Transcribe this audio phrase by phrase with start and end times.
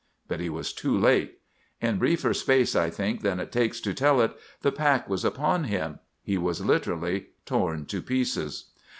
[0.27, 1.41] "But he was too late!
[1.79, 5.65] In briefer space, I think, than it takes to tell it, the pack was upon
[5.65, 5.99] him.
[6.23, 8.71] He was literally torn to pieces.